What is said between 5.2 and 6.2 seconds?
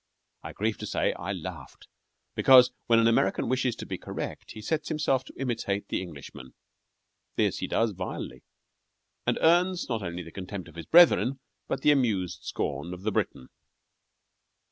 to imitate the